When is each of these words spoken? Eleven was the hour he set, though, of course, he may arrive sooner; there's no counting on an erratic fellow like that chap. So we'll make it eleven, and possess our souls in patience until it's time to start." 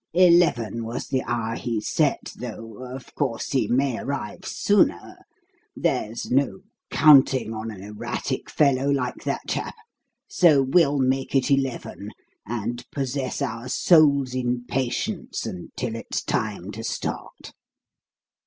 Eleven 0.15 0.83
was 0.83 1.05
the 1.05 1.21
hour 1.27 1.55
he 1.55 1.79
set, 1.79 2.33
though, 2.37 2.77
of 2.91 3.13
course, 3.13 3.51
he 3.51 3.67
may 3.67 3.99
arrive 3.99 4.43
sooner; 4.45 5.15
there's 5.75 6.31
no 6.31 6.61
counting 6.89 7.53
on 7.53 7.69
an 7.69 7.83
erratic 7.83 8.49
fellow 8.49 8.89
like 8.89 9.23
that 9.25 9.41
chap. 9.47 9.75
So 10.27 10.63
we'll 10.63 10.97
make 10.97 11.35
it 11.35 11.51
eleven, 11.51 12.09
and 12.47 12.83
possess 12.91 13.43
our 13.43 13.69
souls 13.69 14.33
in 14.33 14.65
patience 14.65 15.45
until 15.45 15.95
it's 15.95 16.23
time 16.23 16.71
to 16.71 16.83
start." 16.83 17.53